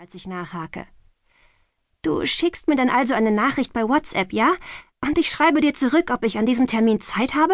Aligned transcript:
als 0.00 0.14
ich 0.14 0.26
nachhake. 0.26 0.86
Du 2.00 2.24
schickst 2.24 2.68
mir 2.68 2.74
dann 2.74 2.88
also 2.88 3.12
eine 3.12 3.30
Nachricht 3.30 3.74
bei 3.74 3.86
WhatsApp, 3.86 4.32
ja? 4.32 4.54
Und 5.04 5.18
ich 5.18 5.28
schreibe 5.28 5.60
dir 5.60 5.74
zurück, 5.74 6.10
ob 6.10 6.24
ich 6.24 6.38
an 6.38 6.46
diesem 6.46 6.66
Termin 6.66 7.02
Zeit 7.02 7.34
habe? 7.34 7.52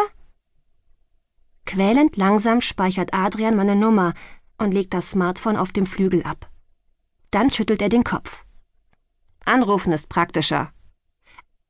Quälend 1.64 2.16
langsam 2.16 2.60
speichert 2.60 3.12
Adrian 3.12 3.56
meine 3.56 3.74
Nummer 3.74 4.14
und 4.58 4.72
legt 4.72 4.94
das 4.94 5.10
Smartphone 5.10 5.56
auf 5.56 5.72
dem 5.72 5.86
Flügel 5.86 6.22
ab. 6.22 6.48
Dann 7.32 7.50
schüttelt 7.50 7.82
er 7.82 7.88
den 7.88 8.04
Kopf. 8.04 8.44
Anrufen 9.44 9.90
ist 9.92 10.08
praktischer. 10.08 10.72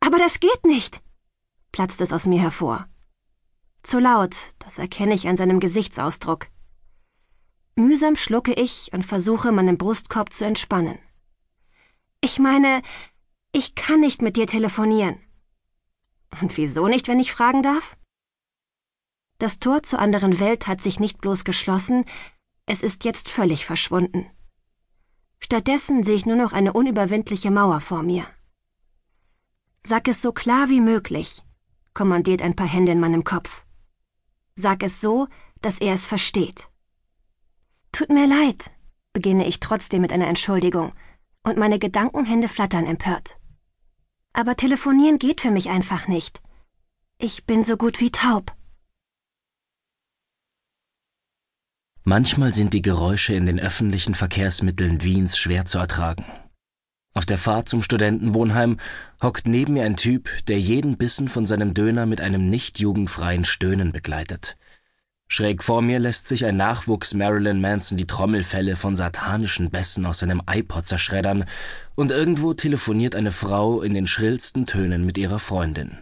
Aber 0.01 0.19
das 0.19 0.41
geht 0.41 0.67
nicht, 0.67 1.03
platzt 1.73 2.03
es 2.03 2.13
aus 2.13 2.27
mir 2.27 2.43
hervor. 2.43 2.87
Zu 3.83 3.99
laut, 3.99 4.37
das 4.59 4.77
erkenne 4.77 5.15
ich 5.15 5.27
an 5.27 5.39
seinem 5.39 5.59
Gesichtsausdruck. 5.59 6.49
Mühsam 7.77 8.17
schlucke 8.17 8.55
ich 8.55 8.93
und 8.93 9.05
versuche, 9.05 9.53
meinen 9.53 9.77
Brustkorb 9.77 10.33
zu 10.33 10.47
entspannen. 10.47 10.99
Ich 12.23 12.39
meine, 12.39 12.83
ich 13.53 13.75
kann 13.75 14.01
nicht 14.01 14.23
mit 14.23 14.37
dir 14.37 14.47
telefonieren. 14.47 15.21
Und 16.41 16.57
wieso 16.57 16.89
nicht, 16.89 17.07
wenn 17.07 17.21
ich 17.21 17.33
fragen 17.33 17.63
darf? 17.63 17.97
Das 19.39 19.59
Tor 19.59 19.83
zur 19.83 19.99
anderen 19.99 20.41
Welt 20.41 20.67
hat 20.67 20.83
sich 20.83 20.99
nicht 20.99 21.21
bloß 21.21 21.45
geschlossen, 21.45 22.07
es 22.65 22.83
ist 22.83 23.05
jetzt 23.05 23.29
völlig 23.29 23.67
verschwunden. 23.67 24.27
Stattdessen 25.39 26.03
sehe 26.03 26.17
ich 26.17 26.25
nur 26.25 26.37
noch 26.37 26.55
eine 26.55 26.73
unüberwindliche 26.73 27.51
Mauer 27.51 27.81
vor 27.81 28.03
mir. 28.03 28.27
Sag 29.83 30.09
es 30.09 30.23
so 30.23 30.33
klar 30.33 30.71
wie 30.71 30.81
möglich, 30.81 31.45
kommandiert 31.93 32.41
ein 32.41 32.57
paar 32.57 32.67
Hände 32.67 32.93
in 32.93 33.01
meinem 33.01 33.23
Kopf. 33.23 33.65
Sag 34.55 34.83
es 34.83 35.03
so, 35.03 35.29
dass 35.61 35.79
er 35.79 35.93
es 35.93 36.07
versteht. 36.07 36.71
Tut 37.93 38.11
mir 38.11 38.27
leid, 38.27 38.71
beginne 39.13 39.47
ich 39.47 39.61
trotzdem 39.61 40.03
mit 40.03 40.13
einer 40.13 40.27
Entschuldigung, 40.27 40.93
und 41.43 41.57
meine 41.57 41.79
Gedankenhände 41.79 42.49
flattern 42.49 42.87
empört. 42.87 43.39
Aber 44.33 44.57
telefonieren 44.57 45.19
geht 45.19 45.41
für 45.41 45.51
mich 45.51 45.71
einfach 45.71 46.09
nicht. 46.09 46.43
Ich 47.19 47.47
bin 47.47 47.65
so 47.65 47.77
gut 47.77 48.01
wie 48.01 48.11
taub. 48.11 48.53
Manchmal 52.05 52.53
sind 52.53 52.75
die 52.75 52.83
Geräusche 52.83 53.35
in 53.35 53.47
den 53.47 53.59
öffentlichen 53.59 54.15
Verkehrsmitteln 54.15 55.03
Wiens 55.03 55.39
schwer 55.39 55.67
zu 55.67 55.79
ertragen. 55.79 56.25
Auf 57.15 57.25
der 57.25 57.39
Fahrt 57.39 57.69
zum 57.71 57.83
Studentenwohnheim 57.83 58.79
hockt 59.23 59.49
neben 59.49 59.73
mir 59.73 59.85
ein 59.85 59.97
Typ, 59.97 60.29
der 60.47 60.61
jeden 60.61 60.99
Bissen 60.99 61.29
von 61.29 61.47
seinem 61.47 61.73
Döner 61.73 62.05
mit 62.05 62.21
einem 62.21 62.51
nicht 62.51 62.79
jugendfreien 62.79 63.47
Stöhnen 63.47 63.91
begleitet. 63.91 64.59
Schräg 65.29 65.65
vor 65.65 65.83
mir 65.83 65.99
lässt 65.99 66.29
sich 66.29 66.45
ein 66.45 66.57
Nachwuchs 66.57 67.13
Marilyn 67.13 67.61
Manson 67.61 67.99
die 67.99 68.07
Trommelfälle 68.07 68.77
von 68.77 68.95
satanischen 68.95 69.71
Bässen 69.71 70.07
aus 70.07 70.21
seinem 70.21 70.41
iPod 70.49 70.87
zerschreddern, 70.87 71.45
und 71.97 72.13
irgendwo 72.13 72.55
telefoniert 72.55 73.17
eine 73.17 73.33
Frau 73.33 73.83
in 73.83 73.95
den 73.95 74.07
schrillsten 74.07 74.67
Tönen 74.67 75.05
mit 75.05 75.19
ihrer 75.19 75.39
Freundin. 75.39 75.99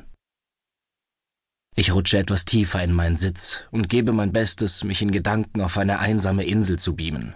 Ich 1.77 1.92
rutsche 1.92 2.19
etwas 2.19 2.45
tiefer 2.45 2.83
in 2.84 2.92
meinen 2.92 3.17
Sitz 3.17 3.64
und 3.70 3.89
gebe 3.89 4.12
mein 4.12 4.33
Bestes, 4.33 4.84
mich 4.84 5.02
in 5.02 5.11
Gedanken 5.11 5.61
auf 5.61 5.78
eine 5.78 5.98
einsame 5.98 6.45
Insel 6.45 6.78
zu 6.78 6.95
beamen. 6.95 7.34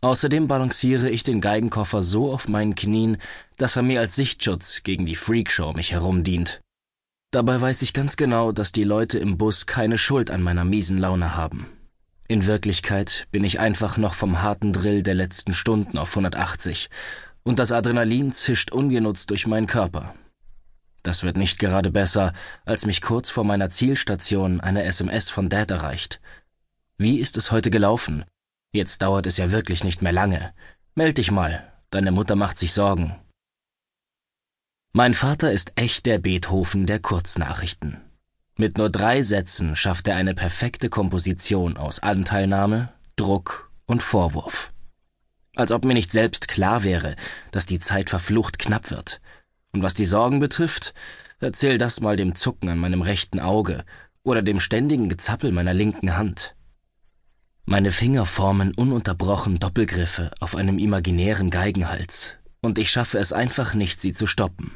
Außerdem 0.00 0.48
balanciere 0.48 1.10
ich 1.10 1.22
den 1.22 1.40
Geigenkoffer 1.40 2.02
so 2.02 2.32
auf 2.32 2.46
meinen 2.46 2.74
Knien, 2.74 3.16
dass 3.56 3.76
er 3.76 3.82
mir 3.82 4.00
als 4.00 4.14
Sichtschutz 4.14 4.82
gegen 4.82 5.06
die 5.06 5.16
Freakshow 5.16 5.72
mich 5.72 5.92
herumdient. 5.92 6.60
Dabei 7.30 7.60
weiß 7.60 7.82
ich 7.82 7.92
ganz 7.92 8.16
genau, 8.16 8.52
dass 8.52 8.72
die 8.72 8.84
Leute 8.84 9.18
im 9.18 9.36
Bus 9.36 9.66
keine 9.66 9.98
Schuld 9.98 10.30
an 10.30 10.42
meiner 10.42 10.64
miesen 10.64 10.96
Laune 10.96 11.36
haben. 11.36 11.66
In 12.26 12.46
Wirklichkeit 12.46 13.26
bin 13.30 13.44
ich 13.44 13.60
einfach 13.60 13.98
noch 13.98 14.14
vom 14.14 14.40
harten 14.40 14.72
Drill 14.72 15.02
der 15.02 15.14
letzten 15.14 15.52
Stunden 15.52 15.98
auf 15.98 16.10
180 16.10 16.88
und 17.42 17.58
das 17.58 17.70
Adrenalin 17.72 18.32
zischt 18.32 18.72
ungenutzt 18.72 19.28
durch 19.28 19.46
meinen 19.46 19.66
Körper. 19.66 20.14
Das 21.02 21.22
wird 21.22 21.36
nicht 21.36 21.58
gerade 21.58 21.90
besser, 21.90 22.32
als 22.64 22.86
mich 22.86 23.02
kurz 23.02 23.30
vor 23.30 23.44
meiner 23.44 23.68
Zielstation 23.68 24.60
eine 24.60 24.84
SMS 24.84 25.28
von 25.28 25.50
Dad 25.50 25.70
erreicht. 25.70 26.20
Wie 26.96 27.18
ist 27.18 27.36
es 27.36 27.50
heute 27.50 27.70
gelaufen? 27.70 28.24
Jetzt 28.72 29.02
dauert 29.02 29.26
es 29.26 29.36
ja 29.36 29.50
wirklich 29.50 29.84
nicht 29.84 30.02
mehr 30.02 30.12
lange. 30.12 30.52
Meld 30.94 31.18
dich 31.18 31.30
mal, 31.30 31.72
deine 31.90 32.10
Mutter 32.10 32.36
macht 32.36 32.58
sich 32.58 32.72
Sorgen. 32.72 33.16
Mein 34.92 35.12
Vater 35.12 35.52
ist 35.52 35.72
echt 35.76 36.06
der 36.06 36.18
Beethoven 36.18 36.86
der 36.86 36.98
Kurznachrichten. 36.98 37.98
Mit 38.56 38.78
nur 38.78 38.88
drei 38.90 39.22
Sätzen 39.22 39.76
schafft 39.76 40.08
er 40.08 40.16
eine 40.16 40.34
perfekte 40.34 40.88
Komposition 40.88 41.76
aus 41.76 42.00
Anteilnahme, 42.00 42.88
Druck 43.14 43.70
und 43.86 44.02
Vorwurf. 44.02 44.72
Als 45.54 45.72
ob 45.72 45.84
mir 45.84 45.94
nicht 45.94 46.10
selbst 46.10 46.48
klar 46.48 46.84
wäre, 46.84 47.16
dass 47.50 47.66
die 47.66 47.80
Zeit 47.80 48.08
verflucht 48.08 48.58
knapp 48.58 48.90
wird. 48.90 49.20
Und 49.72 49.82
was 49.82 49.92
die 49.92 50.06
Sorgen 50.06 50.40
betrifft, 50.40 50.94
erzähl 51.38 51.76
das 51.76 52.00
mal 52.00 52.16
dem 52.16 52.34
Zucken 52.34 52.70
an 52.70 52.78
meinem 52.78 53.02
rechten 53.02 53.40
Auge 53.40 53.84
oder 54.22 54.40
dem 54.40 54.58
ständigen 54.58 55.10
Gezappel 55.10 55.52
meiner 55.52 55.74
linken 55.74 56.16
Hand. 56.16 56.56
Meine 57.66 57.92
Finger 57.92 58.24
formen 58.24 58.72
ununterbrochen 58.74 59.58
Doppelgriffe 59.58 60.30
auf 60.40 60.56
einem 60.56 60.78
imaginären 60.78 61.50
Geigenhals, 61.50 62.34
und 62.60 62.78
ich 62.78 62.90
schaffe 62.90 63.18
es 63.18 63.32
einfach 63.32 63.74
nicht, 63.74 64.00
sie 64.00 64.12
zu 64.12 64.26
stoppen. 64.26 64.72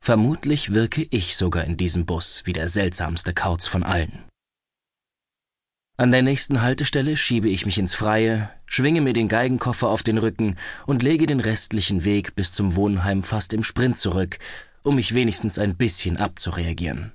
Vermutlich 0.00 0.72
wirke 0.72 1.06
ich 1.10 1.36
sogar 1.36 1.64
in 1.64 1.76
diesem 1.76 2.06
Bus 2.06 2.42
wie 2.44 2.52
der 2.52 2.68
seltsamste 2.68 3.34
Kauz 3.34 3.66
von 3.66 3.82
allen. 3.82 4.24
An 5.98 6.12
der 6.12 6.22
nächsten 6.22 6.60
Haltestelle 6.60 7.16
schiebe 7.16 7.48
ich 7.48 7.64
mich 7.64 7.78
ins 7.78 7.94
Freie, 7.94 8.50
schwinge 8.66 9.00
mir 9.00 9.14
den 9.14 9.28
Geigenkoffer 9.28 9.88
auf 9.88 10.02
den 10.02 10.18
Rücken 10.18 10.56
und 10.86 11.02
lege 11.02 11.26
den 11.26 11.40
restlichen 11.40 12.04
Weg 12.04 12.36
bis 12.36 12.52
zum 12.52 12.76
Wohnheim 12.76 13.22
fast 13.22 13.54
im 13.54 13.64
Sprint 13.64 13.96
zurück, 13.96 14.38
um 14.82 14.96
mich 14.96 15.14
wenigstens 15.14 15.58
ein 15.58 15.76
bisschen 15.76 16.18
abzureagieren. 16.18 17.12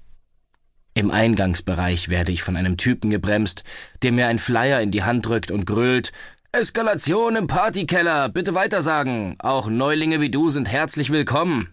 Im 0.94 1.12
Eingangsbereich 1.12 2.10
werde 2.10 2.32
ich 2.32 2.44
von 2.44 2.58
einem 2.58 2.76
Typen 2.76 3.12
gebremst, 3.12 3.64
der 4.02 4.12
mir 4.12 4.28
ein 4.28 4.40
Flyer 4.40 4.82
in 4.82 4.92
die 4.92 5.04
Hand 5.04 5.26
drückt 5.26 5.52
und 5.52 5.66
grölt 5.66 6.12
Eskalation 6.54 7.38
im 7.38 7.48
Partykeller, 7.48 8.28
bitte 8.28 8.54
weitersagen. 8.54 9.38
Auch 9.40 9.70
Neulinge 9.70 10.20
wie 10.20 10.30
du 10.30 10.50
sind 10.50 10.70
herzlich 10.70 11.10
willkommen. 11.10 11.70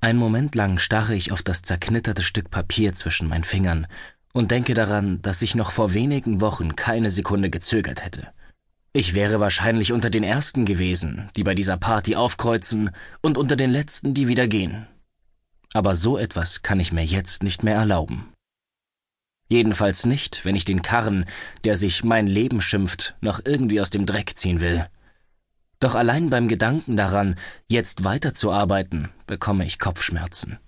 Ein 0.00 0.16
Moment 0.16 0.54
lang 0.54 0.78
starre 0.78 1.14
ich 1.14 1.32
auf 1.32 1.42
das 1.42 1.60
zerknitterte 1.60 2.22
Stück 2.22 2.50
Papier 2.50 2.94
zwischen 2.94 3.28
meinen 3.28 3.44
Fingern 3.44 3.86
und 4.32 4.52
denke 4.52 4.72
daran, 4.72 5.20
dass 5.20 5.42
ich 5.42 5.54
noch 5.54 5.70
vor 5.70 5.92
wenigen 5.92 6.40
Wochen 6.40 6.76
keine 6.76 7.10
Sekunde 7.10 7.50
gezögert 7.50 8.02
hätte. 8.02 8.28
Ich 8.94 9.12
wäre 9.12 9.38
wahrscheinlich 9.38 9.92
unter 9.92 10.08
den 10.08 10.24
Ersten 10.24 10.64
gewesen, 10.64 11.28
die 11.36 11.44
bei 11.44 11.54
dieser 11.54 11.76
Party 11.76 12.16
aufkreuzen, 12.16 12.90
und 13.20 13.36
unter 13.36 13.54
den 13.54 13.70
Letzten, 13.70 14.14
die 14.14 14.28
wieder 14.28 14.48
gehen. 14.48 14.86
Aber 15.74 15.94
so 15.94 16.16
etwas 16.16 16.62
kann 16.62 16.80
ich 16.80 16.90
mir 16.90 17.04
jetzt 17.04 17.42
nicht 17.42 17.62
mehr 17.62 17.74
erlauben. 17.74 18.32
Jedenfalls 19.48 20.04
nicht, 20.04 20.44
wenn 20.44 20.56
ich 20.56 20.64
den 20.64 20.82
Karren, 20.82 21.24
der 21.64 21.76
sich 21.76 22.04
mein 22.04 22.26
Leben 22.26 22.60
schimpft, 22.60 23.16
noch 23.20 23.40
irgendwie 23.44 23.80
aus 23.80 23.90
dem 23.90 24.04
Dreck 24.04 24.36
ziehen 24.36 24.60
will. 24.60 24.86
Doch 25.80 25.94
allein 25.94 26.28
beim 26.28 26.48
Gedanken 26.48 26.96
daran, 26.96 27.36
jetzt 27.66 28.04
weiterzuarbeiten, 28.04 29.08
bekomme 29.26 29.64
ich 29.64 29.78
Kopfschmerzen. 29.78 30.58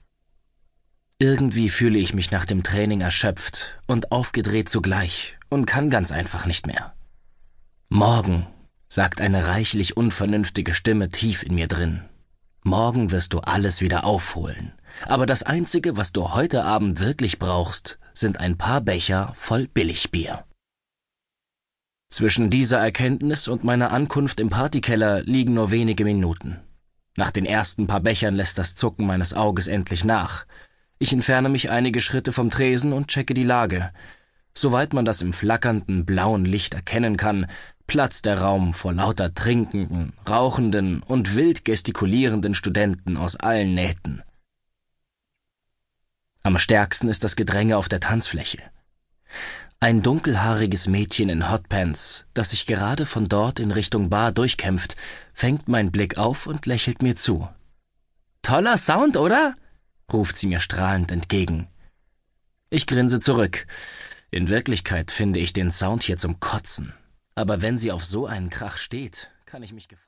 Irgendwie 1.18 1.68
fühle 1.68 1.98
ich 1.98 2.14
mich 2.14 2.30
nach 2.30 2.46
dem 2.46 2.62
Training 2.62 3.02
erschöpft 3.02 3.78
und 3.86 4.10
aufgedreht 4.10 4.70
zugleich 4.70 5.36
und 5.50 5.66
kann 5.66 5.90
ganz 5.90 6.12
einfach 6.12 6.46
nicht 6.46 6.66
mehr. 6.66 6.94
Morgen, 7.90 8.46
sagt 8.88 9.20
eine 9.20 9.46
reichlich 9.46 9.96
unvernünftige 9.96 10.72
Stimme 10.72 11.10
tief 11.10 11.42
in 11.42 11.54
mir 11.54 11.68
drin. 11.68 12.02
Morgen 12.62 13.10
wirst 13.10 13.32
du 13.32 13.40
alles 13.40 13.80
wieder 13.80 14.04
aufholen. 14.04 14.72
Aber 15.06 15.26
das 15.26 15.42
Einzige, 15.42 15.96
was 15.96 16.12
du 16.12 16.34
heute 16.34 16.64
Abend 16.64 17.00
wirklich 17.00 17.38
brauchst, 17.38 17.99
sind 18.12 18.38
ein 18.38 18.56
paar 18.56 18.80
Becher 18.80 19.32
voll 19.36 19.66
Billigbier. 19.68 20.44
Zwischen 22.10 22.50
dieser 22.50 22.78
Erkenntnis 22.78 23.46
und 23.46 23.62
meiner 23.62 23.92
Ankunft 23.92 24.40
im 24.40 24.50
Partykeller 24.50 25.22
liegen 25.22 25.54
nur 25.54 25.70
wenige 25.70 26.04
Minuten. 26.04 26.58
Nach 27.16 27.30
den 27.30 27.46
ersten 27.46 27.86
paar 27.86 28.00
Bechern 28.00 28.34
lässt 28.34 28.58
das 28.58 28.74
Zucken 28.74 29.06
meines 29.06 29.32
Auges 29.34 29.68
endlich 29.68 30.04
nach. 30.04 30.44
Ich 30.98 31.12
entferne 31.12 31.48
mich 31.48 31.70
einige 31.70 32.00
Schritte 32.00 32.32
vom 32.32 32.50
Tresen 32.50 32.92
und 32.92 33.08
checke 33.08 33.34
die 33.34 33.44
Lage. 33.44 33.92
Soweit 34.54 34.92
man 34.92 35.04
das 35.04 35.22
im 35.22 35.32
flackernden 35.32 36.04
blauen 36.04 36.44
Licht 36.44 36.74
erkennen 36.74 37.16
kann, 37.16 37.46
platzt 37.86 38.26
der 38.26 38.40
Raum 38.40 38.72
vor 38.72 38.92
lauter 38.92 39.32
trinkenden, 39.32 40.12
rauchenden 40.28 41.02
und 41.02 41.36
wild 41.36 41.64
gestikulierenden 41.64 42.54
Studenten 42.54 43.16
aus 43.16 43.36
allen 43.36 43.74
Nähten. 43.74 44.22
Am 46.50 46.58
stärksten 46.58 47.06
ist 47.06 47.22
das 47.22 47.36
Gedränge 47.36 47.76
auf 47.76 47.88
der 47.88 48.00
Tanzfläche. 48.00 48.58
Ein 49.78 50.02
dunkelhaariges 50.02 50.88
Mädchen 50.88 51.28
in 51.28 51.48
Hotpants, 51.48 52.24
das 52.34 52.50
sich 52.50 52.66
gerade 52.66 53.06
von 53.06 53.28
dort 53.28 53.60
in 53.60 53.70
Richtung 53.70 54.10
Bar 54.10 54.32
durchkämpft, 54.32 54.96
fängt 55.32 55.68
meinen 55.68 55.92
Blick 55.92 56.18
auf 56.18 56.48
und 56.48 56.66
lächelt 56.66 57.02
mir 57.02 57.14
zu. 57.14 57.48
Toller 58.42 58.78
Sound, 58.78 59.16
oder? 59.16 59.54
ruft 60.12 60.38
sie 60.38 60.48
mir 60.48 60.58
strahlend 60.58 61.12
entgegen. 61.12 61.68
Ich 62.68 62.88
grinse 62.88 63.20
zurück. 63.20 63.68
In 64.32 64.48
Wirklichkeit 64.48 65.12
finde 65.12 65.38
ich 65.38 65.52
den 65.52 65.70
Sound 65.70 66.02
hier 66.02 66.18
zum 66.18 66.40
Kotzen. 66.40 66.92
Aber 67.36 67.62
wenn 67.62 67.78
sie 67.78 67.92
auf 67.92 68.04
so 68.04 68.26
einen 68.26 68.50
Krach 68.50 68.76
steht, 68.76 69.30
kann 69.46 69.62
ich 69.62 69.72
mich 69.72 69.86
gefallen. 69.86 69.98